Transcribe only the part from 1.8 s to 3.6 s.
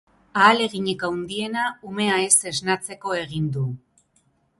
umea ez esnatzeko egin